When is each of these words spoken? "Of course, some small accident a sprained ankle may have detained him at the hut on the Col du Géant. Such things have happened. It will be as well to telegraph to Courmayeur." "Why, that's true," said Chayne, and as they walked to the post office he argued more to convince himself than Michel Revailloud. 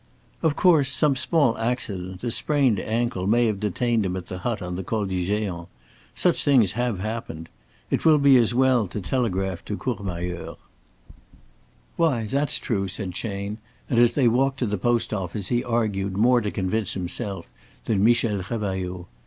"Of 0.41 0.55
course, 0.55 0.89
some 0.91 1.15
small 1.15 1.55
accident 1.59 2.23
a 2.23 2.31
sprained 2.31 2.79
ankle 2.79 3.27
may 3.27 3.45
have 3.45 3.59
detained 3.59 4.03
him 4.03 4.15
at 4.15 4.29
the 4.29 4.39
hut 4.39 4.59
on 4.59 4.73
the 4.73 4.83
Col 4.83 5.05
du 5.05 5.23
Géant. 5.23 5.67
Such 6.15 6.43
things 6.43 6.71
have 6.71 6.97
happened. 6.97 7.49
It 7.91 8.03
will 8.03 8.17
be 8.17 8.35
as 8.37 8.51
well 8.51 8.87
to 8.87 8.99
telegraph 8.99 9.63
to 9.65 9.77
Courmayeur." 9.77 10.55
"Why, 11.97 12.25
that's 12.25 12.57
true," 12.57 12.87
said 12.87 13.11
Chayne, 13.13 13.59
and 13.91 13.99
as 13.99 14.13
they 14.13 14.27
walked 14.27 14.57
to 14.57 14.65
the 14.65 14.79
post 14.79 15.13
office 15.13 15.49
he 15.49 15.63
argued 15.63 16.17
more 16.17 16.41
to 16.41 16.49
convince 16.49 16.93
himself 16.95 17.51
than 17.85 18.03
Michel 18.03 18.37
Revailloud. 18.41 19.05